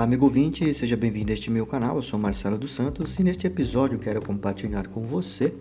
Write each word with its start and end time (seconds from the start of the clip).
Olá, 0.00 0.06
amigo 0.06 0.24
ouvinte, 0.24 0.72
seja 0.72 0.96
bem-vindo 0.96 1.30
a 1.30 1.34
este 1.34 1.50
meu 1.50 1.66
canal. 1.66 1.96
Eu 1.96 2.00
sou 2.00 2.18
Marcelo 2.18 2.56
dos 2.56 2.70
Santos 2.70 3.18
e 3.18 3.22
neste 3.22 3.46
episódio 3.46 3.98
quero 3.98 4.22
compartilhar 4.22 4.86
com 4.86 5.02
você, 5.02 5.52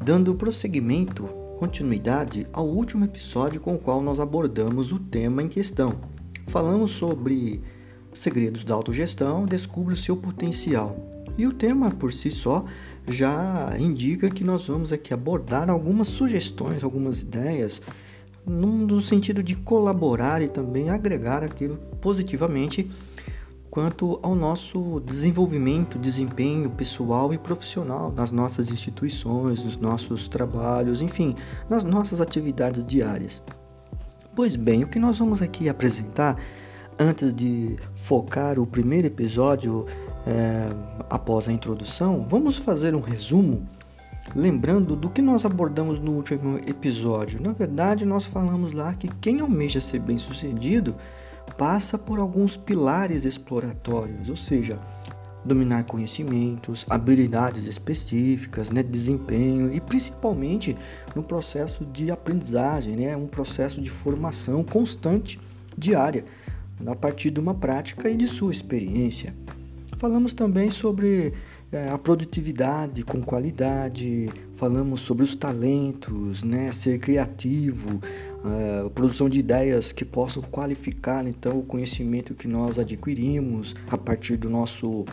dando 0.00 0.32
prosseguimento, 0.36 1.24
continuidade 1.58 2.46
ao 2.52 2.64
último 2.64 3.04
episódio 3.04 3.60
com 3.60 3.74
o 3.74 3.78
qual 3.80 4.00
nós 4.00 4.20
abordamos 4.20 4.92
o 4.92 5.00
tema 5.00 5.42
em 5.42 5.48
questão. 5.48 5.98
Falamos 6.46 6.92
sobre 6.92 7.60
segredos 8.14 8.64
da 8.64 8.74
autogestão, 8.74 9.44
descubra 9.44 9.94
o 9.94 9.96
seu 9.96 10.16
potencial. 10.16 10.96
E 11.36 11.48
o 11.48 11.52
tema 11.52 11.90
por 11.90 12.12
si 12.12 12.30
só 12.30 12.64
já 13.08 13.76
indica 13.76 14.30
que 14.30 14.44
nós 14.44 14.68
vamos 14.68 14.92
aqui 14.92 15.12
abordar 15.12 15.68
algumas 15.68 16.06
sugestões, 16.06 16.84
algumas 16.84 17.22
ideias 17.22 17.82
no 18.46 19.00
sentido 19.00 19.42
de 19.42 19.56
colaborar 19.56 20.40
e 20.40 20.46
também 20.46 20.88
agregar 20.88 21.42
aquilo 21.42 21.76
positivamente 22.00 22.88
quanto 23.76 24.18
ao 24.22 24.34
nosso 24.34 25.00
desenvolvimento, 25.00 25.98
desempenho 25.98 26.70
pessoal 26.70 27.34
e 27.34 27.36
profissional 27.36 28.10
nas 28.10 28.32
nossas 28.32 28.70
instituições, 28.70 29.62
nos 29.62 29.76
nossos 29.76 30.28
trabalhos, 30.28 31.02
enfim, 31.02 31.36
nas 31.68 31.84
nossas 31.84 32.18
atividades 32.18 32.82
diárias. 32.82 33.42
Pois 34.34 34.56
bem, 34.56 34.82
o 34.82 34.88
que 34.88 34.98
nós 34.98 35.18
vamos 35.18 35.42
aqui 35.42 35.68
apresentar 35.68 36.38
antes 36.98 37.34
de 37.34 37.76
focar 37.94 38.58
o 38.58 38.66
primeiro 38.66 39.08
episódio 39.08 39.84
é, 40.26 40.70
após 41.10 41.46
a 41.46 41.52
introdução, 41.52 42.26
vamos 42.30 42.56
fazer 42.56 42.96
um 42.96 43.00
resumo 43.02 43.68
lembrando 44.34 44.96
do 44.96 45.10
que 45.10 45.20
nós 45.20 45.44
abordamos 45.44 46.00
no 46.00 46.12
último 46.12 46.56
episódio. 46.66 47.42
Na 47.42 47.52
verdade, 47.52 48.06
nós 48.06 48.24
falamos 48.24 48.72
lá 48.72 48.94
que 48.94 49.08
quem 49.20 49.40
almeja 49.40 49.82
ser 49.82 49.98
bem-sucedido 49.98 50.96
passa 51.56 51.96
por 51.98 52.18
alguns 52.18 52.56
pilares 52.56 53.24
exploratórios, 53.24 54.28
ou 54.28 54.36
seja, 54.36 54.78
dominar 55.44 55.84
conhecimentos, 55.84 56.84
habilidades 56.90 57.66
específicas, 57.66 58.70
né, 58.70 58.82
desempenho 58.82 59.72
e 59.72 59.80
principalmente 59.80 60.76
no 61.14 61.22
processo 61.22 61.84
de 61.86 62.10
aprendizagem, 62.10 62.96
né, 62.96 63.16
um 63.16 63.26
processo 63.26 63.80
de 63.80 63.88
formação 63.88 64.64
constante 64.64 65.38
diária 65.78 66.24
a 66.84 66.94
partir 66.96 67.30
de 67.30 67.40
uma 67.40 67.54
prática 67.54 68.10
e 68.10 68.16
de 68.16 68.26
sua 68.26 68.52
experiência. 68.52 69.34
Falamos 69.98 70.34
também 70.34 70.70
sobre 70.70 71.32
é, 71.72 71.88
a 71.88 71.98
produtividade 71.98 73.02
com 73.02 73.20
qualidade, 73.20 74.30
falamos 74.54 75.00
sobre 75.00 75.24
os 75.24 75.34
talentos, 75.34 76.42
né, 76.42 76.70
ser 76.72 76.98
criativo, 76.98 78.00
a 78.86 78.90
produção 78.90 79.28
de 79.28 79.40
ideias 79.40 79.90
que 79.90 80.04
possam 80.04 80.42
qualificar 80.42 81.26
então 81.26 81.58
o 81.58 81.62
conhecimento 81.62 82.34
que 82.34 82.46
nós 82.46 82.78
adquirimos 82.78 83.74
a 83.90 83.98
partir 83.98 84.36
do 84.36 84.48
nosso 84.48 85.04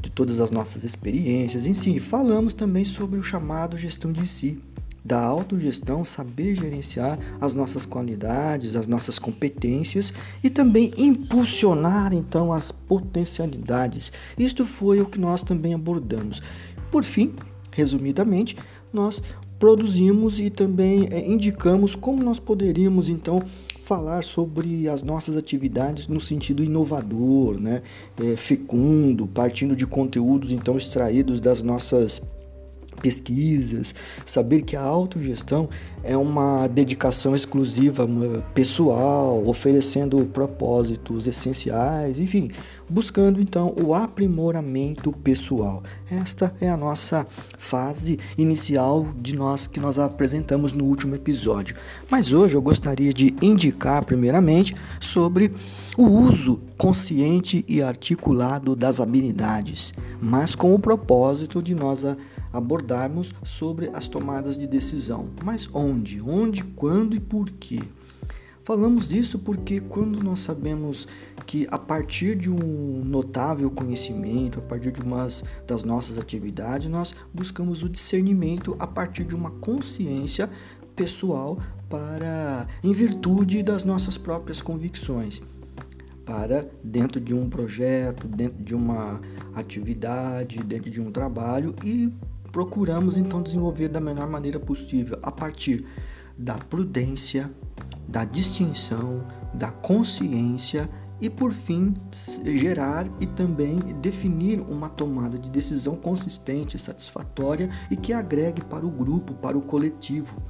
de 0.00 0.10
todas 0.10 0.40
as 0.40 0.50
nossas 0.50 0.84
experiências. 0.84 1.64
Em 1.64 1.72
si, 1.72 1.98
falamos 1.98 2.52
também 2.52 2.84
sobre 2.84 3.18
o 3.18 3.22
chamado 3.22 3.78
gestão 3.78 4.12
de 4.12 4.26
si, 4.26 4.58
da 5.06 5.20
autogestão, 5.20 6.04
saber 6.04 6.56
gerenciar 6.56 7.18
as 7.40 7.54
nossas 7.54 7.86
qualidades, 7.86 8.74
as 8.74 8.88
nossas 8.88 9.18
competências 9.18 10.12
e 10.42 10.50
também 10.50 10.92
impulsionar 10.98 12.12
então 12.12 12.52
as 12.52 12.72
potencialidades. 12.72 14.12
Isto 14.36 14.66
foi 14.66 15.00
o 15.00 15.06
que 15.06 15.20
nós 15.20 15.42
também 15.44 15.72
abordamos. 15.72 16.42
Por 16.90 17.04
fim, 17.04 17.34
resumidamente, 17.70 18.56
nós 18.92 19.22
produzimos 19.58 20.38
e 20.40 20.50
também 20.50 21.06
é, 21.10 21.26
indicamos 21.26 21.94
como 21.94 22.22
nós 22.22 22.38
poderíamos 22.38 23.08
então 23.08 23.42
falar 23.80 24.24
sobre 24.24 24.88
as 24.88 25.02
nossas 25.02 25.36
atividades 25.36 26.08
no 26.08 26.20
sentido 26.20 26.62
inovador, 26.62 27.58
né, 27.58 27.82
é, 28.20 28.36
fecundo, 28.36 29.26
partindo 29.28 29.76
de 29.76 29.86
conteúdos 29.86 30.50
então 30.52 30.76
extraídos 30.76 31.40
das 31.40 31.62
nossas 31.62 32.20
pesquisas, 32.96 33.94
saber 34.24 34.62
que 34.62 34.76
a 34.76 34.82
autogestão 34.82 35.68
é 36.02 36.16
uma 36.16 36.66
dedicação 36.68 37.34
exclusiva 37.34 38.06
pessoal, 38.54 39.46
oferecendo 39.46 40.24
propósitos 40.26 41.26
essenciais, 41.26 42.20
enfim, 42.20 42.50
buscando 42.88 43.40
então 43.40 43.74
o 43.76 43.94
aprimoramento 43.94 45.12
pessoal. 45.12 45.82
Esta 46.08 46.54
é 46.60 46.68
a 46.68 46.76
nossa 46.76 47.26
fase 47.58 48.18
inicial 48.38 49.06
de 49.20 49.34
nós 49.34 49.66
que 49.66 49.80
nós 49.80 49.98
apresentamos 49.98 50.72
no 50.72 50.84
último 50.84 51.14
episódio. 51.14 51.74
Mas 52.08 52.32
hoje 52.32 52.54
eu 52.54 52.62
gostaria 52.62 53.12
de 53.12 53.34
indicar 53.42 54.04
primeiramente 54.04 54.74
sobre 55.00 55.52
o 55.96 56.04
uso 56.04 56.60
consciente 56.76 57.64
e 57.66 57.82
articulado 57.82 58.76
das 58.76 59.00
habilidades, 59.00 59.92
mas 60.20 60.54
com 60.54 60.74
o 60.74 60.78
propósito 60.78 61.60
de 61.60 61.74
nós 61.74 62.04
abordarmos 62.52 63.34
sobre 63.44 63.90
as 63.92 64.08
tomadas 64.08 64.58
de 64.58 64.66
decisão. 64.66 65.28
Mas 65.44 65.68
onde? 65.72 66.20
Onde, 66.20 66.62
quando 66.62 67.14
e 67.14 67.20
por 67.20 67.50
quê? 67.50 67.80
Falamos 68.66 69.08
disso 69.08 69.38
porque 69.38 69.80
quando 69.80 70.20
nós 70.24 70.40
sabemos 70.40 71.06
que 71.46 71.68
a 71.70 71.78
partir 71.78 72.34
de 72.34 72.50
um 72.50 73.04
notável 73.04 73.70
conhecimento, 73.70 74.58
a 74.58 74.62
partir 74.62 74.90
de 74.90 75.00
umas 75.00 75.44
das 75.68 75.84
nossas 75.84 76.18
atividades, 76.18 76.90
nós 76.90 77.14
buscamos 77.32 77.84
o 77.84 77.88
discernimento 77.88 78.74
a 78.80 78.86
partir 78.86 79.22
de 79.22 79.36
uma 79.36 79.52
consciência 79.52 80.50
pessoal 80.96 81.60
para 81.88 82.66
em 82.82 82.92
virtude 82.92 83.62
das 83.62 83.84
nossas 83.84 84.18
próprias 84.18 84.60
convicções 84.60 85.40
para 86.24 86.68
dentro 86.82 87.20
de 87.20 87.32
um 87.32 87.48
projeto, 87.48 88.26
dentro 88.26 88.60
de 88.64 88.74
uma 88.74 89.20
atividade, 89.54 90.58
dentro 90.58 90.90
de 90.90 91.00
um 91.00 91.12
trabalho 91.12 91.72
e 91.84 92.12
procuramos 92.56 93.18
então 93.18 93.42
desenvolver 93.42 93.86
da 93.86 94.00
melhor 94.00 94.26
maneira 94.30 94.58
possível 94.58 95.18
a 95.22 95.30
partir 95.30 95.86
da 96.38 96.54
prudência, 96.54 97.52
da 98.08 98.24
distinção, 98.24 99.26
da 99.52 99.70
consciência 99.70 100.88
e 101.20 101.28
por 101.28 101.52
fim 101.52 101.94
gerar 102.46 103.06
e 103.20 103.26
também 103.26 103.78
definir 104.00 104.60
uma 104.60 104.88
tomada 104.88 105.38
de 105.38 105.50
decisão 105.50 105.96
consistente, 105.96 106.78
satisfatória 106.78 107.68
e 107.90 107.96
que 107.96 108.14
agregue 108.14 108.64
para 108.64 108.86
o 108.86 108.90
grupo, 108.90 109.34
para 109.34 109.58
o 109.58 109.60
coletivo 109.60 110.42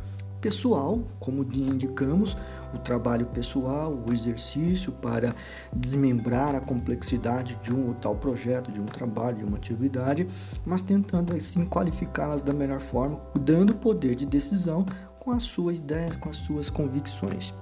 pessoal, 0.47 1.03
como 1.19 1.43
indicamos, 1.43 2.37
o 2.73 2.79
trabalho 2.79 3.27
pessoal, 3.27 4.01
o 4.07 4.13
exercício 4.13 4.93
para 4.93 5.35
desmembrar 5.75 6.55
a 6.55 6.61
complexidade 6.61 7.59
de 7.65 7.75
um 7.75 7.89
ou 7.89 7.95
tal 7.95 8.15
projeto, 8.15 8.71
de 8.71 8.81
um 8.81 8.85
trabalho, 8.85 9.39
de 9.39 9.45
uma 9.45 9.57
atividade, 9.57 10.29
mas 10.65 10.83
tentando 10.83 11.35
assim 11.35 11.67
qualificá-las 11.67 12.43
da 12.43 12.53
melhor 12.53 12.79
forma, 12.79 13.21
dando 13.41 13.75
poder 13.75 14.15
de 14.15 14.25
decisão 14.25 14.87
com 15.19 15.33
as 15.33 15.43
suas 15.43 15.81
ideias, 15.81 16.15
com 16.15 16.29
as 16.29 16.37
suas 16.37 16.71
convicções. 16.71 17.53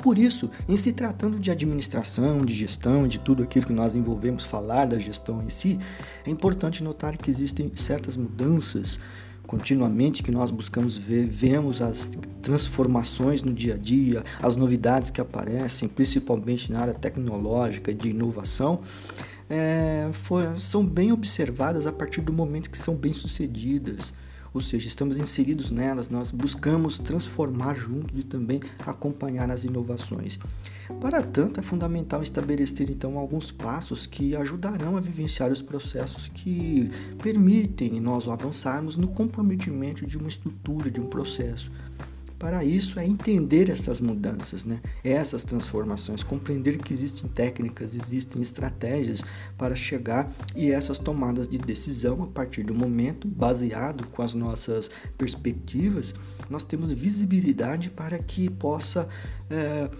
Por 0.00 0.16
isso, 0.16 0.48
em 0.68 0.76
se 0.76 0.92
tratando 0.92 1.40
de 1.40 1.50
administração, 1.50 2.44
de 2.44 2.54
gestão, 2.54 3.08
de 3.08 3.18
tudo 3.18 3.42
aquilo 3.42 3.66
que 3.66 3.72
nós 3.72 3.96
envolvemos 3.96 4.44
falar 4.44 4.86
da 4.86 5.00
gestão 5.00 5.42
em 5.42 5.48
si, 5.48 5.80
é 6.24 6.30
importante 6.30 6.84
notar 6.84 7.16
que 7.16 7.28
existem 7.28 7.72
certas 7.74 8.16
mudanças 8.16 9.00
continuamente 9.48 10.22
que 10.22 10.30
nós 10.30 10.50
buscamos 10.50 10.98
ver, 10.98 11.26
vemos 11.26 11.80
as 11.80 12.10
transformações 12.42 13.42
no 13.42 13.50
dia 13.50 13.74
a 13.74 13.78
dia, 13.78 14.22
as 14.42 14.54
novidades 14.54 15.10
que 15.10 15.22
aparecem, 15.22 15.88
principalmente 15.88 16.70
na 16.70 16.80
área 16.80 16.92
tecnológica 16.92 17.92
de 17.94 18.10
inovação, 18.10 18.82
é, 19.48 20.10
são 20.58 20.84
bem 20.84 21.12
observadas 21.12 21.86
a 21.86 21.92
partir 21.92 22.20
do 22.20 22.30
momento 22.30 22.68
que 22.68 22.76
são 22.76 22.94
bem 22.94 23.14
sucedidas. 23.14 24.12
Ou 24.52 24.60
seja, 24.60 24.88
estamos 24.88 25.16
inseridos 25.16 25.70
nelas, 25.70 26.08
nós 26.08 26.30
buscamos 26.30 26.98
transformar 26.98 27.74
junto 27.74 28.18
e 28.18 28.22
também 28.22 28.60
acompanhar 28.86 29.50
as 29.50 29.64
inovações. 29.64 30.38
Para 31.00 31.22
tanto, 31.22 31.60
é 31.60 31.62
fundamental 31.62 32.22
estabelecer 32.22 32.90
então 32.90 33.18
alguns 33.18 33.52
passos 33.52 34.06
que 34.06 34.34
ajudarão 34.34 34.96
a 34.96 35.00
vivenciar 35.00 35.52
os 35.52 35.60
processos 35.60 36.28
que 36.28 36.90
permitem 37.22 38.00
nós 38.00 38.26
avançarmos 38.26 38.96
no 38.96 39.08
comprometimento 39.08 40.06
de 40.06 40.16
uma 40.16 40.28
estrutura, 40.28 40.90
de 40.90 41.00
um 41.00 41.06
processo. 41.06 41.70
Para 42.38 42.64
isso 42.64 43.00
é 43.00 43.06
entender 43.06 43.68
essas 43.68 44.00
mudanças, 44.00 44.64
né? 44.64 44.80
essas 45.02 45.42
transformações, 45.42 46.22
compreender 46.22 46.78
que 46.78 46.94
existem 46.94 47.28
técnicas, 47.28 47.96
existem 47.96 48.40
estratégias 48.40 49.24
para 49.56 49.74
chegar 49.74 50.32
e 50.54 50.70
essas 50.70 50.98
tomadas 50.98 51.48
de 51.48 51.58
decisão 51.58 52.22
a 52.22 52.26
partir 52.28 52.62
do 52.62 52.74
momento, 52.74 53.26
baseado 53.26 54.06
com 54.06 54.22
as 54.22 54.34
nossas 54.34 54.88
perspectivas, 55.16 56.14
nós 56.48 56.64
temos 56.64 56.92
visibilidade 56.92 57.90
para 57.90 58.18
que 58.18 58.48
possa 58.48 59.08
é, 59.50 59.90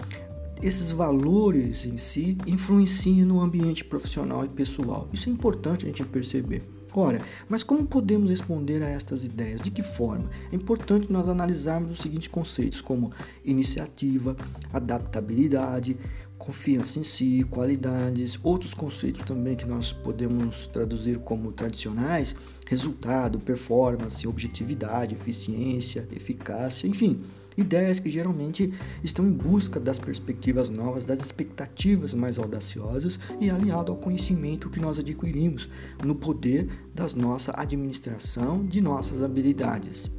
esses 0.62 0.92
valores 0.92 1.84
em 1.84 1.98
si 1.98 2.38
influenciem 2.46 3.24
no 3.24 3.40
ambiente 3.40 3.84
profissional 3.84 4.44
e 4.44 4.48
pessoal. 4.48 5.08
Isso 5.12 5.28
é 5.28 5.32
importante 5.32 5.84
a 5.84 5.88
gente 5.88 6.04
perceber. 6.04 6.77
Ora, 6.94 7.20
mas 7.48 7.62
como 7.62 7.86
podemos 7.86 8.30
responder 8.30 8.82
a 8.82 8.88
estas 8.88 9.24
ideias? 9.24 9.60
De 9.60 9.70
que 9.70 9.82
forma? 9.82 10.30
É 10.50 10.56
importante 10.56 11.12
nós 11.12 11.28
analisarmos 11.28 11.92
os 11.92 11.98
seguintes 11.98 12.28
conceitos, 12.28 12.80
como 12.80 13.12
iniciativa, 13.44 14.36
adaptabilidade, 14.72 15.96
confiança 16.38 16.98
em 16.98 17.02
si, 17.02 17.44
qualidades, 17.50 18.38
outros 18.42 18.72
conceitos 18.72 19.22
também 19.24 19.56
que 19.56 19.66
nós 19.66 19.92
podemos 19.92 20.66
traduzir 20.68 21.18
como 21.18 21.52
tradicionais, 21.52 22.34
resultado, 22.66 23.38
performance, 23.38 24.26
objetividade, 24.26 25.14
eficiência, 25.14 26.08
eficácia, 26.10 26.86
enfim, 26.86 27.20
ideias 27.58 27.98
que 27.98 28.10
geralmente 28.10 28.72
estão 29.02 29.26
em 29.26 29.32
busca 29.32 29.78
das 29.80 29.98
perspectivas 29.98 30.70
novas, 30.70 31.04
das 31.04 31.20
expectativas 31.20 32.14
mais 32.14 32.38
audaciosas 32.38 33.18
e 33.40 33.50
aliado 33.50 33.92
ao 33.92 33.98
conhecimento 33.98 34.70
que 34.70 34.80
nós 34.80 34.98
adquirimos 34.98 35.68
no 36.02 36.14
poder 36.14 36.68
da 36.94 37.06
nossa 37.16 37.52
administração 37.56 38.64
de 38.64 38.80
nossas 38.80 39.22
habilidades. 39.22 40.17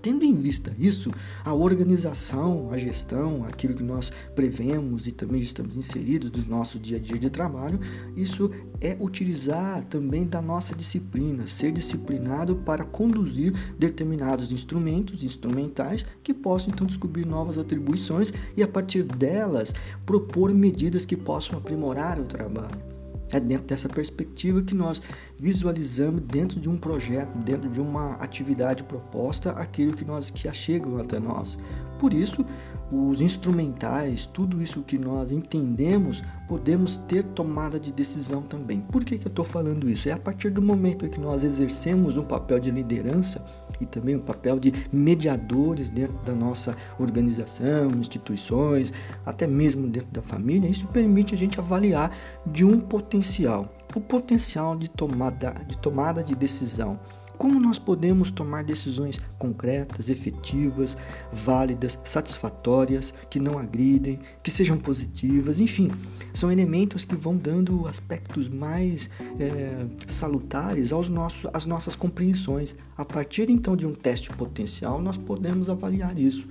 Tendo 0.00 0.24
em 0.24 0.34
vista 0.34 0.72
isso, 0.78 1.10
a 1.44 1.52
organização, 1.52 2.70
a 2.70 2.78
gestão, 2.78 3.44
aquilo 3.44 3.74
que 3.74 3.82
nós 3.82 4.12
prevemos 4.34 5.06
e 5.06 5.12
também 5.12 5.42
estamos 5.42 5.76
inseridos 5.76 6.46
no 6.46 6.56
nosso 6.56 6.78
dia 6.78 6.98
a 6.98 7.00
dia 7.00 7.18
de 7.18 7.28
trabalho, 7.28 7.80
isso 8.16 8.50
é 8.80 8.96
utilizar 9.00 9.84
também 9.86 10.26
da 10.26 10.40
nossa 10.40 10.74
disciplina, 10.74 11.46
ser 11.46 11.72
disciplinado 11.72 12.56
para 12.56 12.84
conduzir 12.84 13.52
determinados 13.78 14.52
instrumentos, 14.52 15.24
instrumentais, 15.24 16.06
que 16.22 16.32
possam 16.32 16.70
então 16.72 16.86
descobrir 16.86 17.26
novas 17.26 17.58
atribuições 17.58 18.32
e 18.56 18.62
a 18.62 18.68
partir 18.68 19.02
delas 19.02 19.74
propor 20.06 20.54
medidas 20.54 21.04
que 21.04 21.16
possam 21.16 21.58
aprimorar 21.58 22.20
o 22.20 22.24
trabalho. 22.24 22.97
É 23.30 23.38
dentro 23.38 23.66
dessa 23.66 23.88
perspectiva 23.88 24.62
que 24.62 24.74
nós 24.74 25.02
visualizamos 25.38 26.22
dentro 26.22 26.58
de 26.58 26.68
um 26.68 26.76
projeto, 26.76 27.36
dentro 27.38 27.68
de 27.68 27.80
uma 27.80 28.14
atividade 28.14 28.82
proposta, 28.84 29.50
aquilo 29.52 29.94
que 29.94 30.04
nós 30.04 30.30
que 30.30 30.48
achegam 30.48 30.98
até 30.98 31.20
nós. 31.20 31.58
Por 31.98 32.14
isso, 32.14 32.44
os 32.90 33.20
instrumentais, 33.20 34.24
tudo 34.24 34.62
isso 34.62 34.82
que 34.82 34.96
nós 34.96 35.30
entendemos, 35.30 36.22
podemos 36.46 36.96
ter 37.08 37.22
tomada 37.22 37.78
de 37.78 37.92
decisão 37.92 38.40
também. 38.40 38.80
Por 38.80 39.04
que, 39.04 39.18
que 39.18 39.26
eu 39.26 39.30
estou 39.30 39.44
falando 39.44 39.88
isso? 39.90 40.08
É 40.08 40.12
a 40.12 40.18
partir 40.18 40.50
do 40.50 40.62
momento 40.62 41.04
em 41.04 41.10
que 41.10 41.20
nós 41.20 41.44
exercemos 41.44 42.16
um 42.16 42.24
papel 42.24 42.58
de 42.58 42.70
liderança 42.70 43.44
e 43.80 43.86
também 43.86 44.16
um 44.16 44.20
papel 44.20 44.58
de 44.58 44.72
mediadores 44.90 45.90
dentro 45.90 46.16
da 46.24 46.34
nossa 46.34 46.74
organização, 46.98 47.90
instituições, 47.92 48.92
até 49.24 49.46
mesmo 49.46 49.86
dentro 49.86 50.10
da 50.10 50.22
família, 50.22 50.68
isso 50.68 50.86
permite 50.86 51.34
a 51.34 51.38
gente 51.38 51.60
avaliar 51.60 52.10
de 52.46 52.64
um 52.64 52.80
potencial, 52.80 53.70
o 53.94 54.00
potencial 54.00 54.76
de 54.76 54.88
tomada 54.88 55.54
de, 55.66 55.76
tomada 55.76 56.24
de 56.24 56.34
decisão 56.34 56.98
como 57.38 57.60
nós 57.60 57.78
podemos 57.78 58.30
tomar 58.30 58.64
decisões 58.64 59.20
concretas, 59.38 60.08
efetivas, 60.08 60.96
válidas, 61.32 61.98
satisfatórias, 62.04 63.14
que 63.30 63.38
não 63.38 63.58
agridem, 63.58 64.18
que 64.42 64.50
sejam 64.50 64.76
positivas, 64.76 65.60
enfim, 65.60 65.90
são 66.34 66.50
elementos 66.50 67.04
que 67.04 67.14
vão 67.14 67.36
dando 67.36 67.86
aspectos 67.86 68.48
mais 68.48 69.08
é, 69.38 69.86
salutares 70.06 70.92
aos 70.92 71.08
nossos, 71.08 71.48
às 71.54 71.64
nossas 71.64 71.94
compreensões. 71.94 72.74
A 72.96 73.04
partir 73.04 73.48
então 73.48 73.76
de 73.76 73.86
um 73.86 73.94
teste 73.94 74.30
potencial, 74.30 75.00
nós 75.00 75.16
podemos 75.16 75.68
avaliar 75.68 76.18
isso. 76.18 76.46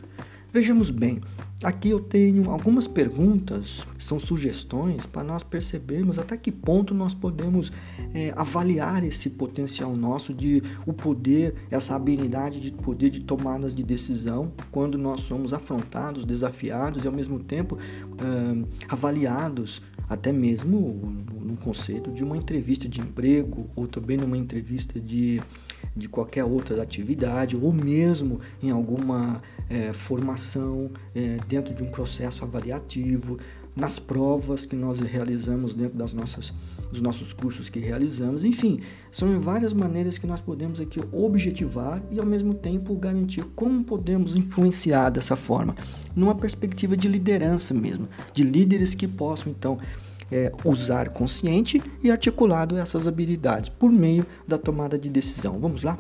Vejamos 0.58 0.90
bem, 0.90 1.22
aqui 1.64 1.92
eu 1.92 2.00
tenho 2.00 2.50
algumas 2.50 2.88
perguntas, 2.88 3.86
são 4.00 4.18
sugestões 4.18 5.06
para 5.06 5.24
nós 5.24 5.44
percebermos 5.44 6.18
até 6.18 6.36
que 6.36 6.52
ponto 6.52 6.96
nós 6.96 7.14
podemos 7.14 7.72
é, 8.12 8.34
avaliar 8.36 9.04
esse 9.04 9.30
potencial 9.30 9.96
nosso 9.96 10.34
de 10.34 10.64
o 10.84 10.92
poder, 10.92 11.54
essa 11.70 11.96
habilidade 11.96 12.60
de 12.60 12.72
poder 12.72 13.12
de 13.12 13.20
tomadas 13.20 13.76
de 13.76 13.84
decisão 13.84 14.52
quando 14.72 14.98
nós 14.98 15.22
somos 15.22 15.54
afrontados, 15.54 16.26
desafiados 16.26 17.04
e 17.04 17.08
ao 17.08 17.14
mesmo 17.14 17.38
tempo 17.38 17.78
é, 17.78 18.86
avaliados 18.90 19.84
até 20.10 20.32
mesmo 20.32 21.24
no 21.48 21.56
conceito 21.56 22.12
de 22.12 22.24
uma 22.24 22.36
entrevista 22.36 22.88
de 22.88 23.00
emprego 23.00 23.70
ou 23.76 23.88
também 23.88 24.18
numa 24.18 24.38
entrevista 24.38 25.00
de, 25.00 25.42
de 25.96 26.10
qualquer 26.10 26.44
outra 26.44 26.82
atividade 26.82 27.56
ou 27.56 27.72
mesmo 27.72 28.40
em 28.62 28.70
alguma 28.70 29.42
é, 29.70 29.94
formação 29.94 30.92
é, 31.16 31.38
dentro 31.48 31.74
de 31.74 31.82
um 31.82 31.88
processo 31.90 32.44
avaliativo, 32.44 33.38
nas 33.78 34.00
provas 34.00 34.66
que 34.66 34.76
nós 34.76 35.00
realizamos 35.00 35.76
dentro 35.76 35.96
das 35.96 36.12
nossas, 36.12 36.52
dos 36.92 37.00
nossos 37.00 37.32
cursos 37.32 37.70
que 37.70 37.78
realizamos, 37.78 38.44
enfim, 38.44 38.82
são 39.12 39.40
várias 39.40 39.72
maneiras 39.72 40.18
que 40.18 40.26
nós 40.26 40.42
podemos 40.42 40.82
aqui 40.82 41.00
objetivar 41.12 42.02
e 42.10 42.20
ao 42.20 42.26
mesmo 42.26 42.56
tempo 42.56 42.96
garantir 42.96 43.46
como 43.56 43.84
podemos 43.84 44.36
influenciar 44.36 45.12
dessa 45.12 45.36
forma, 45.36 45.76
numa 46.16 46.34
perspectiva 46.34 46.98
de 46.98 47.08
liderança 47.08 47.72
mesmo, 47.72 48.10
de 48.34 48.44
líderes 48.44 48.96
que 48.96 49.08
possam 49.08 49.52
então 49.52 49.78
é, 50.32 50.52
usar 50.66 51.10
consciente 51.10 51.82
e 52.04 52.12
articulado 52.12 52.78
essas 52.78 53.08
habilidades 53.08 53.70
por 53.70 53.92
meio 53.92 54.26
da 54.48 54.58
tomada 54.58 54.98
de 54.98 55.10
decisão. 55.10 55.60
Vamos 55.60 55.84
lá? 55.84 55.98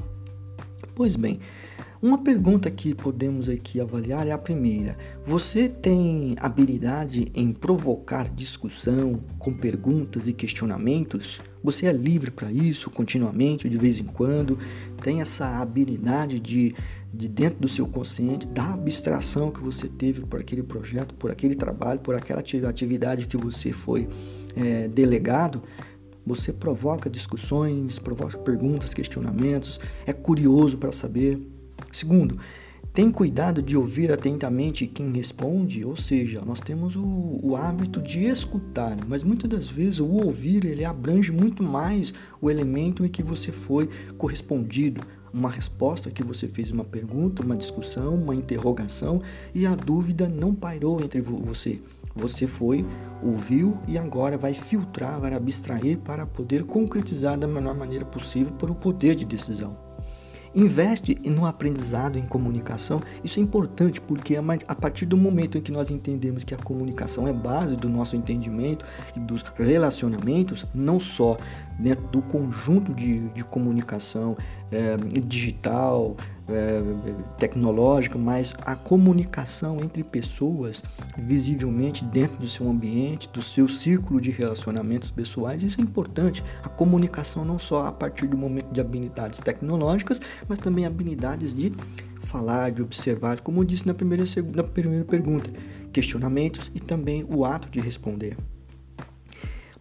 Pois 0.95 1.15
bem, 1.15 1.39
uma 1.99 2.19
pergunta 2.19 2.69
que 2.69 2.93
podemos 2.93 3.49
aqui 3.49 3.81
avaliar 3.81 4.27
é 4.27 4.31
a 4.31 4.37
primeira. 4.37 4.95
Você 5.25 5.67
tem 5.67 6.35
habilidade 6.39 7.25
em 7.33 7.51
provocar 7.51 8.29
discussão 8.29 9.19
com 9.39 9.51
perguntas 9.51 10.27
e 10.27 10.33
questionamentos? 10.33 11.41
Você 11.63 11.87
é 11.87 11.91
livre 11.91 12.29
para 12.29 12.51
isso 12.51 12.91
continuamente, 12.91 13.67
de 13.67 13.77
vez 13.79 13.97
em 13.97 14.03
quando? 14.03 14.59
Tem 15.01 15.21
essa 15.21 15.59
habilidade 15.59 16.39
de, 16.39 16.75
de 17.11 17.27
dentro 17.27 17.61
do 17.61 17.67
seu 17.67 17.87
consciente, 17.87 18.47
da 18.47 18.73
abstração 18.73 19.49
que 19.49 19.59
você 19.59 19.87
teve 19.87 20.21
por 20.21 20.39
aquele 20.39 20.61
projeto, 20.61 21.15
por 21.15 21.31
aquele 21.31 21.55
trabalho, 21.55 21.99
por 21.99 22.13
aquela 22.13 22.41
atividade 22.41 23.25
que 23.25 23.37
você 23.37 23.73
foi 23.73 24.07
é, 24.55 24.87
delegado? 24.87 25.63
Você 26.27 26.53
provoca 26.53 27.09
discussões, 27.09 27.97
provoca 27.97 28.37
perguntas, 28.37 28.93
questionamentos, 28.93 29.79
é 30.05 30.13
curioso 30.13 30.77
para 30.77 30.91
saber 30.91 31.56
Segundo, 31.91 32.37
tem 32.97 33.11
cuidado 33.11 33.61
de 33.61 33.77
ouvir 33.77 34.11
atentamente 34.11 34.87
quem 34.87 35.11
responde, 35.11 35.85
ou 35.85 35.95
seja, 35.95 36.41
nós 36.41 36.59
temos 36.59 36.95
o, 36.95 37.39
o, 37.43 37.55
hábito 37.55 38.01
de 38.01 38.25
escutar, 38.25 38.97
mas 39.07 39.23
muitas 39.23 39.47
das 39.47 39.69
vezes 39.69 39.99
o 39.99 40.07
ouvir 40.07 40.65
ele 40.65 40.83
abrange 40.83 41.31
muito 41.31 41.61
mais 41.61 42.11
o 42.41 42.49
elemento 42.49 43.05
em 43.05 43.07
que 43.07 43.21
você 43.21 43.51
foi 43.51 43.87
correspondido, 44.17 45.01
uma 45.31 45.51
resposta 45.51 46.09
que 46.09 46.23
você 46.23 46.47
fez 46.47 46.71
uma 46.71 46.83
pergunta, 46.83 47.43
uma 47.43 47.55
discussão, 47.55 48.15
uma 48.15 48.33
interrogação 48.33 49.21
e 49.53 49.67
a 49.67 49.75
dúvida 49.75 50.27
não 50.27 50.55
pairou 50.55 50.99
entre 50.99 51.21
você. 51.21 51.79
Você 52.15 52.47
foi, 52.47 52.83
ouviu 53.21 53.77
e 53.87 53.95
agora 53.95 54.39
vai 54.39 54.55
filtrar, 54.55 55.19
vai 55.19 55.35
abstrair 55.35 55.99
para 55.99 56.25
poder 56.25 56.63
concretizar 56.63 57.37
da 57.37 57.47
melhor 57.47 57.75
maneira 57.75 58.05
possível 58.05 58.51
para 58.53 58.71
o 58.71 58.75
poder 58.75 59.13
de 59.13 59.23
decisão. 59.23 59.86
Investe 60.57 61.15
no 61.23 61.45
aprendizado 61.45 62.17
em 62.17 62.25
comunicação. 62.25 62.99
Isso 63.23 63.39
é 63.39 63.43
importante 63.43 64.01
porque 64.01 64.35
a 64.35 64.73
partir 64.73 65.05
do 65.05 65.15
momento 65.15 65.55
em 65.55 65.61
que 65.61 65.71
nós 65.71 65.91
entendemos 65.91 66.43
que 66.43 66.51
a 66.51 66.57
comunicação 66.57 67.27
é 67.27 67.31
base 67.31 67.75
do 67.75 67.87
nosso 67.87 68.15
entendimento 68.15 68.83
e 69.15 69.19
dos 69.19 69.43
relacionamentos, 69.55 70.65
não 70.73 70.99
só 70.99 71.37
dentro 71.77 72.07
do 72.07 72.23
conjunto 72.23 72.91
de, 72.91 73.29
de 73.29 73.43
comunicação 73.43 74.35
é, 74.71 74.97
digital, 75.21 76.15
é, 76.49 76.81
tecnológica, 77.37 78.17
mas 78.17 78.53
a 78.61 78.75
comunicação 78.75 79.77
entre 79.81 80.03
pessoas, 80.03 80.83
visivelmente 81.17 82.03
dentro 82.05 82.37
do 82.37 82.47
seu 82.47 82.69
ambiente, 82.69 83.29
do 83.29 83.41
seu 83.41 83.67
círculo 83.67 84.21
de 84.21 84.31
relacionamentos 84.31 85.11
pessoais, 85.11 85.63
isso 85.63 85.79
é 85.79 85.83
importante. 85.83 86.43
A 86.63 86.69
comunicação 86.69 87.43
não 87.43 87.59
só 87.59 87.85
a 87.87 87.91
partir 87.91 88.27
do 88.27 88.37
momento 88.37 88.71
de 88.71 88.79
habilidades 88.79 89.39
tecnológicas, 89.39 90.21
mas 90.47 90.59
também 90.59 90.85
habilidades 90.85 91.55
de 91.55 91.73
falar, 92.21 92.71
de 92.71 92.81
observar, 92.81 93.41
como 93.41 93.61
eu 93.61 93.65
disse 93.65 93.87
na 93.87 93.93
primeira, 93.93 94.23
na 94.53 94.63
primeira 94.63 95.05
pergunta, 95.05 95.51
questionamentos 95.91 96.71
e 96.75 96.79
também 96.79 97.25
o 97.29 97.45
ato 97.45 97.69
de 97.69 97.79
responder. 97.79 98.37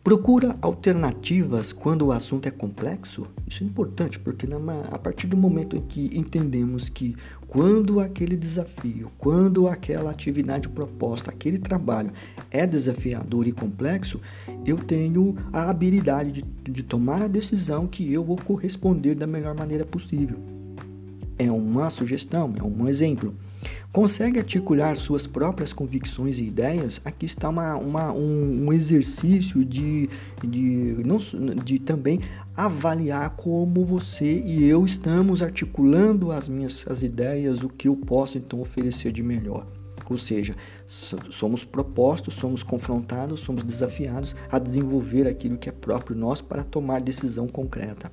Procura 0.06 0.54
alternativas 0.62 1.72
quando 1.72 2.02
o 2.02 2.12
assunto 2.12 2.46
é 2.46 2.50
complexo. 2.52 3.26
Isso 3.44 3.64
é 3.64 3.66
importante 3.66 4.20
porque 4.20 4.46
a 4.92 4.98
partir 4.98 5.26
do 5.26 5.36
momento 5.36 5.76
em 5.76 5.80
que 5.80 6.16
entendemos 6.16 6.88
que 6.88 7.16
quando 7.48 7.98
aquele 7.98 8.36
desafio, 8.36 9.10
quando 9.18 9.66
aquela 9.66 10.12
atividade 10.12 10.68
proposta, 10.68 11.32
aquele 11.32 11.58
trabalho 11.58 12.12
é 12.52 12.64
desafiador 12.68 13.48
e 13.48 13.52
complexo, 13.52 14.20
eu 14.64 14.78
tenho 14.78 15.34
a 15.52 15.68
habilidade 15.68 16.40
de, 16.40 16.70
de 16.70 16.84
tomar 16.84 17.20
a 17.20 17.26
decisão 17.26 17.88
que 17.88 18.12
eu 18.12 18.22
vou 18.22 18.36
corresponder 18.36 19.16
da 19.16 19.26
melhor 19.26 19.56
maneira 19.56 19.84
possível. 19.84 20.38
É 21.36 21.50
uma 21.50 21.90
sugestão, 21.90 22.54
é 22.56 22.62
um 22.62 22.86
exemplo. 22.86 23.34
Consegue 23.96 24.38
articular 24.38 24.94
suas 24.94 25.26
próprias 25.26 25.72
convicções 25.72 26.38
e 26.38 26.44
ideias? 26.44 27.00
Aqui 27.02 27.24
está 27.24 27.48
uma, 27.48 27.76
uma 27.76 28.12
um, 28.12 28.66
um, 28.66 28.70
exercício 28.70 29.64
de, 29.64 30.10
de, 30.44 31.02
não, 31.02 31.16
de 31.64 31.78
também 31.78 32.20
avaliar 32.54 33.30
como 33.36 33.86
você 33.86 34.42
e 34.44 34.66
eu 34.66 34.84
estamos 34.84 35.42
articulando 35.42 36.30
as 36.30 36.46
minhas 36.46 36.84
as 36.86 37.00
ideias, 37.00 37.62
o 37.62 37.70
que 37.70 37.88
eu 37.88 37.96
posso 37.96 38.36
então 38.36 38.60
oferecer 38.60 39.10
de 39.12 39.22
melhor. 39.22 39.66
Ou 40.10 40.18
seja, 40.18 40.54
somos 40.86 41.64
propostos, 41.64 42.34
somos 42.34 42.62
confrontados, 42.62 43.40
somos 43.40 43.64
desafiados 43.64 44.36
a 44.52 44.58
desenvolver 44.58 45.26
aquilo 45.26 45.56
que 45.56 45.70
é 45.70 45.72
próprio 45.72 46.14
nosso 46.14 46.44
para 46.44 46.62
tomar 46.62 47.00
decisão 47.00 47.48
concreta. 47.48 48.12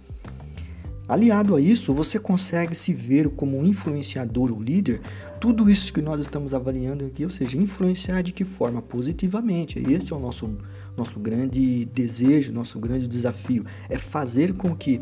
Aliado 1.08 1.56
a 1.56 1.60
isso, 1.60 1.94
você 1.94 2.18
consegue 2.18 2.74
se 2.74 2.94
ver 2.94 3.30
como 3.30 3.58
um 3.58 3.66
influenciador 3.66 4.52
ou 4.52 4.62
líder? 4.62 5.02
Tudo 5.40 5.70
isso 5.70 5.92
que 5.92 6.02
nós 6.02 6.22
estamos 6.22 6.54
avaliando 6.54 7.06
aqui, 7.06 7.26
ou 7.26 7.30
seja, 7.30 7.58
influenciar 7.58 8.22
de 8.22 8.32
que 8.32 8.46
forma? 8.46 8.82
Positivamente. 8.82 9.80
Esse 9.80 10.14
é 10.14 10.16
o 10.16 10.20
nosso, 10.20 10.50
nosso 10.96 11.20
grande 11.20 11.84
desejo, 11.86 12.54
nosso 12.54 12.80
grande 12.80 13.06
desafio. 13.06 13.66
É 13.90 13.98
fazer 13.98 14.54
com 14.54 14.74
que 14.74 15.02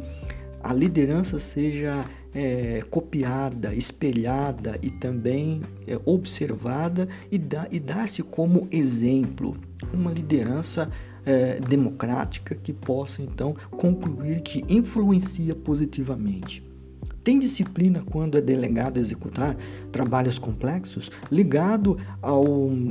a 0.63 0.73
liderança 0.73 1.39
seja 1.39 2.03
é, 2.33 2.83
copiada, 2.89 3.73
espelhada 3.75 4.79
e 4.81 4.89
também 4.89 5.61
é, 5.85 5.99
observada 6.05 7.07
e, 7.31 7.37
da, 7.37 7.67
e 7.71 7.79
dar-se 7.79 8.23
como 8.23 8.67
exemplo. 8.71 9.55
Uma 9.93 10.11
liderança 10.11 10.89
é, 11.25 11.59
democrática 11.59 12.55
que 12.55 12.73
possa 12.73 13.21
então 13.21 13.55
concluir 13.71 14.41
que 14.41 14.63
influencia 14.67 15.55
positivamente. 15.55 16.63
Tem 17.23 17.37
disciplina 17.37 18.03
quando 18.09 18.37
é 18.37 18.41
delegado 18.41 18.97
a 18.97 18.99
executar 18.99 19.55
trabalhos 19.91 20.39
complexos? 20.39 21.11
Ligado 21.31 21.97
ao, 22.19 22.43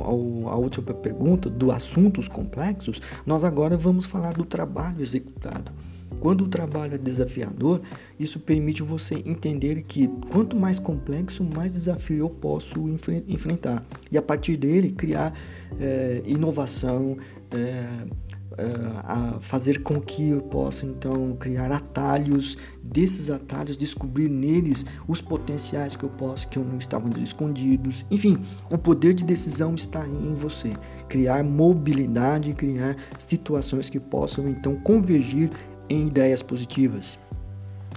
ao, 0.03 0.49
à 0.49 0.57
última 0.57 0.95
pergunta 0.95 1.51
do 1.51 1.73
assuntos 1.73 2.29
complexos, 2.29 3.01
nós 3.27 3.43
agora 3.43 3.77
vamos 3.77 4.07
falar 4.07 4.35
do 4.35 4.45
trabalho 4.45 5.03
executado. 5.03 5.73
Quando 6.21 6.45
o 6.45 6.49
trabalho 6.49 6.95
é 6.95 6.99
desafiador, 6.99 7.81
isso 8.19 8.39
permite 8.39 8.83
você 8.83 9.15
entender 9.27 9.83
que 9.83 10.07
quanto 10.31 10.55
mais 10.55 10.79
complexo, 10.79 11.43
mais 11.43 11.73
desafio 11.73 12.19
eu 12.19 12.31
posso 12.31 12.89
enfre 12.89 13.25
enfrentar. 13.27 13.85
E 14.13 14.19
a 14.19 14.23
partir 14.23 14.57
dele, 14.57 14.91
criar 14.91 15.33
é, 15.81 16.23
inovação, 16.27 17.17
a 19.05 19.39
fazer 19.41 19.83
com 19.83 20.01
que 20.01 20.31
eu 20.31 20.43
possa 20.43 20.85
então 20.85 21.37
criar 21.37 21.71
atalhos, 21.71 22.59
desses 22.83 23.31
atalhos 23.31 23.77
descobrir 23.77 24.29
neles 24.29 24.85
os 25.07 25.21
potenciais 25.21 25.95
que 25.95 26.05
eu 26.05 26.11
posso 26.11 26.49
que 26.49 26.59
eu 26.59 26.65
não 26.65 26.79
estavam 26.79 27.11
escondidos. 27.23 28.05
Enfim, 28.11 28.39
o 28.71 28.77
poder 28.77 29.15
de 29.15 29.25
decisão 29.25 29.75
está 29.75 30.07
em 30.07 30.35
você. 30.35 30.73
Criar 31.09 31.45
mobilidade, 31.45 32.53
criar 32.55 32.97
situações 33.19 33.89
que 33.89 34.01
possam 34.01 34.49
então 34.49 34.77
convergir 34.77 35.51
em 35.89 36.09
ideias 36.09 36.43
positivas. 36.43 37.19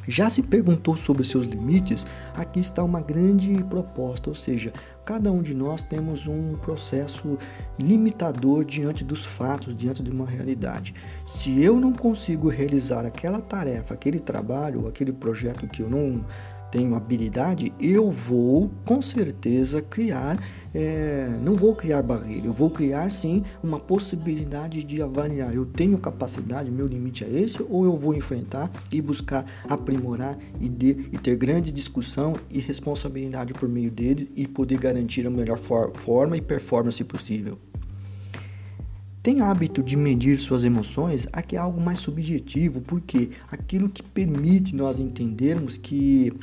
Já 0.08 0.30
se 0.30 0.44
perguntou 0.44 0.98
sobre 0.98 1.24
seus 1.24 1.46
limites? 1.46 2.06
Aqui 2.36 2.60
está 2.60 2.84
uma 2.84 3.00
grande 3.00 3.64
proposta, 3.64 4.30
ou 4.30 4.36
seja, 4.36 4.74
cada 5.06 5.32
um 5.32 5.42
de 5.42 5.54
nós 5.54 5.84
temos 5.84 6.28
um 6.28 6.56
processo 6.58 7.38
limitador 7.80 8.66
diante 8.66 9.04
dos 9.04 9.26
fatos, 9.26 9.76
diante 9.76 10.04
de 10.04 10.12
uma 10.12 10.26
realidade. 10.26 10.94
Se 11.26 11.62
eu 11.62 11.80
não 11.80 11.94
consigo 11.94 12.50
realizar 12.50 13.06
aquela 13.06 13.42
tarefa, 13.42 13.94
aquele 13.94 14.20
trabalho, 14.20 14.88
aquele 14.88 15.14
projeto 15.14 15.68
que 15.68 15.82
eu 15.82 15.90
não 15.90 16.26
tenho 16.74 16.96
habilidade, 16.96 17.72
eu 17.80 18.10
vou 18.10 18.72
com 18.84 19.00
certeza 19.00 19.80
criar, 19.80 20.44
é, 20.74 21.28
não 21.44 21.56
vou 21.56 21.76
criar 21.76 22.02
barreira, 22.02 22.48
eu 22.48 22.54
vou 22.54 22.72
criar 22.72 23.12
sim 23.12 23.44
uma 23.62 23.80
possibilidade 23.80 24.84
de 24.84 25.00
avaliar. 25.00 25.54
Eu 25.54 25.68
tenho 25.68 26.00
capacidade, 26.00 26.72
meu 26.72 26.88
limite 26.88 27.24
é 27.24 27.30
esse, 27.30 27.64
ou 27.70 27.86
eu 27.86 27.96
vou 27.96 28.16
enfrentar 28.16 28.72
e 28.92 29.00
buscar 29.00 29.46
aprimorar 29.70 30.36
e, 30.60 30.68
de, 30.68 31.10
e 31.12 31.18
ter 31.20 31.36
grande 31.36 31.72
discussão 31.72 32.34
e 32.50 32.58
responsabilidade 32.58 33.54
por 33.54 33.70
meio 33.70 33.92
dele 33.92 34.32
e 34.36 34.48
poder 34.48 34.80
garantir 34.80 35.28
a 35.28 35.30
melhor 35.30 35.60
for, 35.60 35.92
forma 35.98 36.36
e 36.38 36.42
performance 36.42 37.04
possível. 37.04 37.60
Tem 39.24 39.40
hábito 39.40 39.82
de 39.82 39.96
medir 39.96 40.38
suas 40.38 40.66
emoções? 40.66 41.30
Aqui 41.32 41.56
é 41.56 41.60
algo 41.60 41.80
mais 41.80 42.00
subjetivo, 42.00 42.82
porque 42.82 43.30
aquilo 43.50 43.88
que 43.88 44.04
permite 44.04 44.76
nós 44.76 45.00
entendermos 45.00 45.78
que 45.78 46.34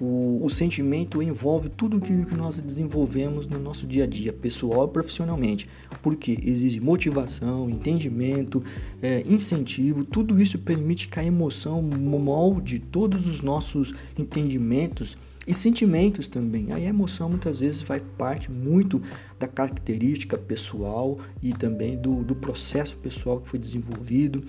o, 0.00 0.40
o, 0.42 0.48
sentimento 0.48 1.22
envolve 1.22 1.68
tudo 1.68 1.98
aquilo 1.98 2.24
que 2.24 2.34
nós 2.34 2.58
desenvolvemos 2.58 3.46
no 3.46 3.58
nosso 3.58 3.86
dia 3.86 4.04
a 4.04 4.06
dia, 4.06 4.32
pessoal 4.32 4.86
e 4.86 4.88
profissionalmente, 4.88 5.68
porque 6.00 6.38
exige 6.42 6.80
motivação, 6.80 7.68
entendimento, 7.68 8.64
é, 9.02 9.22
incentivo, 9.28 10.02
tudo 10.02 10.40
isso 10.40 10.58
permite 10.58 11.10
que 11.10 11.20
a 11.20 11.24
emoção 11.24 11.82
molde 11.82 12.78
todos 12.78 13.26
os 13.26 13.42
nossos 13.42 13.92
entendimentos 14.18 15.14
e 15.50 15.54
sentimentos 15.54 16.28
também. 16.28 16.72
A 16.72 16.78
emoção 16.78 17.28
muitas 17.28 17.58
vezes 17.58 17.82
faz 17.82 18.00
parte 18.16 18.52
muito 18.52 19.02
da 19.36 19.48
característica 19.48 20.38
pessoal 20.38 21.18
e 21.42 21.52
também 21.52 21.96
do, 21.96 22.22
do 22.22 22.36
processo 22.36 22.96
pessoal 22.98 23.40
que 23.40 23.48
foi 23.48 23.58
desenvolvido, 23.58 24.44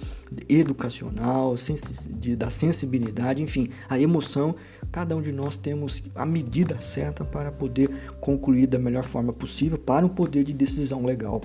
educacional, 0.48 1.56
de, 2.12 2.36
da 2.36 2.52
sensibilidade, 2.52 3.42
enfim, 3.42 3.70
a 3.90 4.00
emoção, 4.00 4.56
cada 4.92 5.16
um 5.16 5.22
de 5.24 5.32
nós 5.32 5.58
temos 5.58 6.04
a 6.14 6.26
medida 6.26 6.80
certa 6.80 7.26
para 7.26 7.52
poder 7.52 7.90
concluir 8.20 8.68
da 8.68 8.78
melhor 8.78 9.04
forma 9.04 9.34
possível 9.34 9.80
para 9.80 10.06
um 10.06 10.10
poder 10.10 10.44
de 10.44 10.54
decisão 10.54 11.04
legal. 11.04 11.42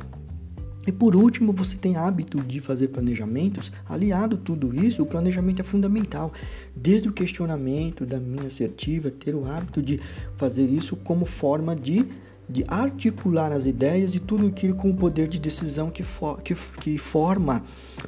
E 0.87 0.93
por 0.93 1.17
último, 1.17 1.53
você 1.53 1.77
tem 1.77 1.97
hábito 1.97 2.41
de 2.41 2.61
fazer 2.61 2.89
planejamentos. 2.89 3.73
Aliado 3.89 4.37
tudo 4.37 4.75
isso, 4.75 5.03
o 5.03 5.07
planejamento 5.07 5.61
é 5.61 5.65
fundamental. 5.65 6.33
Desde 6.75 7.09
o 7.09 7.13
questionamento 7.13 8.07
da 8.07 8.21
minha 8.21 8.47
assertiva, 8.47 9.11
ter 9.11 9.35
o 9.35 9.45
hábito 9.45 9.83
de 9.83 10.01
fazer 10.37 10.65
isso 10.65 10.95
como 10.97 11.27
forma 11.27 11.75
de 11.75 12.07
de 12.49 12.65
articular 12.69 13.51
as 13.53 13.67
ideias 13.67 14.15
e 14.15 14.21
tudo 14.21 14.47
aquilo 14.47 14.75
com 14.75 14.91
o 14.91 14.97
poder 14.97 15.27
de 15.29 15.39
decisão 15.39 15.91
que, 15.91 16.03
for, 16.03 16.41
que, 16.43 16.55
que 16.55 16.97
forma 16.97 17.63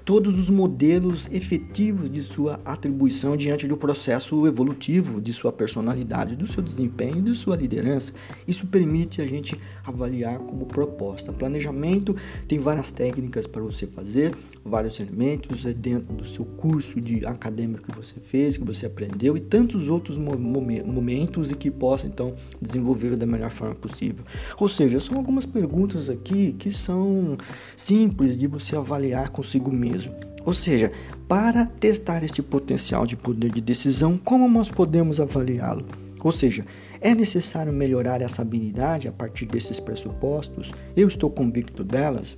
todos 0.04 0.38
os 0.38 0.48
modelos 0.48 1.28
efetivos 1.32 2.08
de 2.08 2.22
sua 2.22 2.60
atribuição 2.64 3.36
diante 3.36 3.66
do 3.66 3.76
processo 3.76 4.46
evolutivo 4.46 5.20
de 5.20 5.32
sua 5.32 5.52
personalidade, 5.52 6.36
do 6.36 6.46
seu 6.46 6.62
desempenho 6.62 7.20
de 7.20 7.34
sua 7.34 7.56
liderança. 7.56 8.12
Isso 8.46 8.66
permite 8.66 9.20
a 9.20 9.26
gente 9.26 9.58
avaliar 9.84 10.38
como 10.38 10.66
proposta. 10.66 11.32
Planejamento 11.32 12.14
tem 12.46 12.58
várias 12.58 12.90
técnicas 12.90 13.46
para 13.46 13.62
você 13.62 13.86
fazer, 13.86 14.34
vários 14.64 15.00
elementos 15.00 15.64
é 15.66 15.72
dentro 15.72 16.14
do 16.14 16.26
seu 16.26 16.44
curso 16.44 17.00
de 17.00 17.26
acadêmico 17.26 17.90
que 17.90 17.96
você 17.96 18.14
fez, 18.20 18.56
que 18.56 18.64
você 18.64 18.86
aprendeu 18.86 19.36
e 19.36 19.40
tantos 19.40 19.88
outros 19.88 20.16
momentos 20.18 21.50
e 21.50 21.54
que 21.54 21.70
possa 21.70 22.06
então 22.06 22.34
desenvolver 22.60 23.16
da 23.16 23.26
melhor 23.26 23.50
forma 23.50 23.74
possível. 23.74 24.24
Ou 24.58 24.68
seja, 24.68 25.00
são 25.00 25.16
algumas 25.16 25.46
perguntas 25.46 26.08
aqui 26.08 26.52
que 26.52 26.70
são 26.70 27.36
simples 27.76 28.38
de 28.38 28.46
você 28.46 28.76
avaliar 28.76 29.30
consigo 29.30 29.72
mesmo. 29.72 30.14
Ou 30.44 30.54
seja, 30.54 30.92
para 31.28 31.66
testar 31.66 32.24
este 32.24 32.42
potencial 32.42 33.04
de 33.06 33.16
poder 33.16 33.50
de 33.50 33.60
decisão, 33.60 34.16
como 34.16 34.48
nós 34.48 34.68
podemos 34.68 35.20
avaliá-lo? 35.20 35.84
Ou 36.22 36.32
seja, 36.32 36.64
é 37.00 37.14
necessário 37.14 37.72
melhorar 37.72 38.20
essa 38.20 38.42
habilidade 38.42 39.06
a 39.06 39.12
partir 39.12 39.46
desses 39.46 39.78
pressupostos? 39.78 40.72
Eu 40.96 41.06
estou 41.06 41.30
convicto 41.30 41.84
delas? 41.84 42.36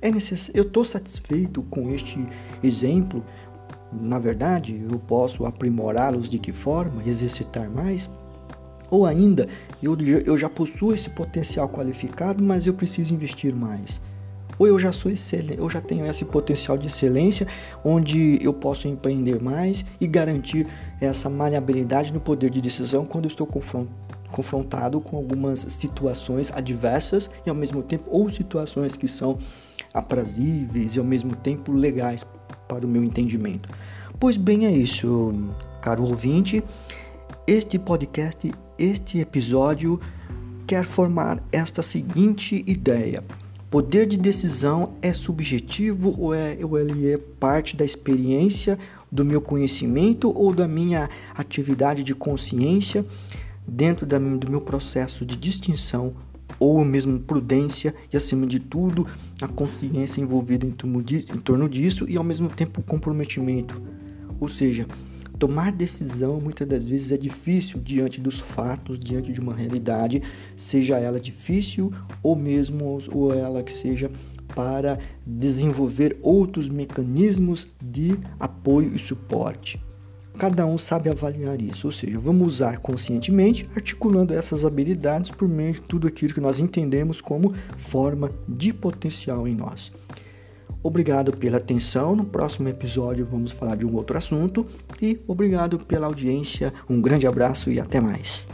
É 0.00 0.10
necess... 0.10 0.50
Eu 0.54 0.62
estou 0.62 0.84
satisfeito 0.84 1.62
com 1.64 1.90
este 1.90 2.24
exemplo? 2.62 3.24
Na 3.92 4.18
verdade, 4.18 4.80
eu 4.90 4.98
posso 4.98 5.46
aprimorá-los 5.46 6.28
de 6.28 6.38
que 6.38 6.52
forma? 6.52 7.02
Exercitar 7.04 7.68
mais? 7.70 8.08
Ou 8.90 9.06
ainda, 9.06 9.46
eu, 9.82 9.96
eu 10.24 10.36
já 10.38 10.48
possuo 10.48 10.94
esse 10.94 11.10
potencial 11.10 11.68
qualificado, 11.68 12.42
mas 12.42 12.66
eu 12.66 12.74
preciso 12.74 13.14
investir 13.14 13.54
mais. 13.54 14.00
Ou 14.58 14.66
eu 14.66 14.78
já 14.78 14.90
sou 14.90 15.10
excelente, 15.10 15.58
eu 15.58 15.70
já 15.70 15.80
tenho 15.80 16.04
esse 16.06 16.24
potencial 16.24 16.76
de 16.76 16.88
excelência, 16.88 17.46
onde 17.84 18.38
eu 18.42 18.52
posso 18.52 18.88
empreender 18.88 19.40
mais 19.40 19.84
e 20.00 20.06
garantir 20.06 20.66
essa 21.00 21.30
maleabilidade 21.30 22.12
no 22.12 22.20
poder 22.20 22.50
de 22.50 22.60
decisão 22.60 23.06
quando 23.06 23.26
eu 23.26 23.28
estou 23.28 23.48
confrontado 24.30 25.00
com 25.00 25.16
algumas 25.16 25.60
situações 25.60 26.50
adversas 26.50 27.30
e 27.46 27.50
ao 27.50 27.54
mesmo 27.54 27.82
tempo 27.82 28.04
ou 28.08 28.28
situações 28.28 28.96
que 28.96 29.06
são 29.06 29.38
aprazíveis 29.94 30.96
e 30.96 30.98
ao 30.98 31.04
mesmo 31.04 31.36
tempo 31.36 31.70
legais 31.70 32.24
para 32.66 32.84
o 32.84 32.88
meu 32.88 33.04
entendimento. 33.04 33.68
Pois 34.18 34.36
bem, 34.36 34.66
é 34.66 34.72
isso, 34.72 35.32
caro 35.80 36.02
ouvinte. 36.02 36.64
Este 37.48 37.78
podcast 37.78 38.52
este 38.78 39.20
episódio 39.20 39.98
quer 40.66 40.84
formar 40.84 41.42
esta 41.50 41.82
seguinte 41.82 42.62
ideia: 42.66 43.24
poder 43.70 44.04
de 44.04 44.18
decisão 44.18 44.92
é 45.00 45.14
subjetivo 45.14 46.14
ou, 46.18 46.34
é, 46.34 46.58
ou 46.62 46.78
ele 46.78 47.10
é 47.10 47.16
parte 47.16 47.74
da 47.74 47.86
experiência 47.86 48.78
do 49.10 49.24
meu 49.24 49.40
conhecimento 49.40 50.30
ou 50.30 50.54
da 50.54 50.68
minha 50.68 51.08
atividade 51.34 52.02
de 52.02 52.14
consciência 52.14 53.02
dentro 53.66 54.04
da, 54.04 54.18
do 54.18 54.50
meu 54.50 54.60
processo 54.60 55.24
de 55.24 55.34
distinção 55.34 56.12
ou 56.60 56.84
mesmo 56.84 57.18
prudência 57.18 57.94
e, 58.12 58.16
acima 58.18 58.46
de 58.46 58.58
tudo, 58.58 59.06
a 59.40 59.48
consciência 59.48 60.20
envolvida 60.20 60.66
em 60.66 60.70
torno, 60.70 61.66
disso 61.66 62.04
e, 62.06 62.18
ao 62.18 62.24
mesmo 62.24 62.50
tempo, 62.50 62.82
comprometimento. 62.82 63.80
Ou 64.38 64.48
seja, 64.48 64.86
tomar 65.38 65.72
decisão 65.72 66.40
muitas 66.40 66.66
das 66.66 66.84
vezes 66.84 67.12
é 67.12 67.16
difícil 67.16 67.80
diante 67.80 68.20
dos 68.20 68.40
fatos, 68.40 68.98
diante 68.98 69.32
de 69.32 69.40
uma 69.40 69.54
realidade, 69.54 70.22
seja 70.56 70.98
ela 70.98 71.20
difícil 71.20 71.92
ou 72.22 72.34
mesmo 72.34 72.98
ou 73.12 73.32
ela 73.32 73.62
que 73.62 73.72
seja 73.72 74.10
para 74.54 74.98
desenvolver 75.24 76.18
outros 76.22 76.68
mecanismos 76.68 77.66
de 77.80 78.18
apoio 78.40 78.94
e 78.94 78.98
suporte. 78.98 79.80
Cada 80.38 80.64
um 80.64 80.78
sabe 80.78 81.10
avaliar 81.10 81.60
isso, 81.60 81.88
ou 81.88 81.92
seja, 81.92 82.18
vamos 82.18 82.54
usar 82.54 82.78
conscientemente, 82.78 83.68
articulando 83.74 84.32
essas 84.32 84.64
habilidades 84.64 85.30
por 85.30 85.48
meio 85.48 85.72
de 85.72 85.82
tudo 85.82 86.06
aquilo 86.06 86.32
que 86.32 86.40
nós 86.40 86.60
entendemos 86.60 87.20
como 87.20 87.54
forma 87.76 88.30
de 88.48 88.72
potencial 88.72 89.48
em 89.48 89.54
nós. 89.54 89.90
Obrigado 90.82 91.32
pela 91.36 91.56
atenção. 91.56 92.14
No 92.14 92.24
próximo 92.24 92.68
episódio 92.68 93.26
vamos 93.30 93.52
falar 93.52 93.76
de 93.76 93.86
um 93.86 93.94
outro 93.94 94.16
assunto 94.16 94.66
e 95.00 95.20
obrigado 95.26 95.78
pela 95.78 96.06
audiência. 96.06 96.72
Um 96.88 97.00
grande 97.00 97.26
abraço 97.26 97.70
e 97.70 97.80
até 97.80 98.00
mais. 98.00 98.48